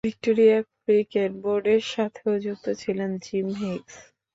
Victoria 0.07 0.57
cricket 0.77 1.31
বোর্ডের 1.43 1.81
সাথেও 1.93 2.33
যুক্ত 2.45 2.65
ছিলেন 2.81 3.11
জিম 3.23 3.47
হিগস। 3.59 3.93